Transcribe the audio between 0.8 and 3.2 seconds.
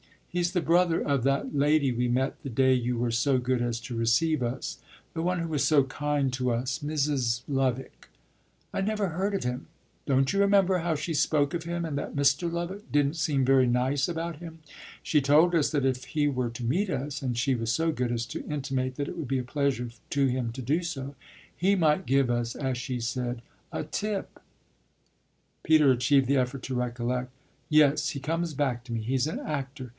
of that lady we met the day you were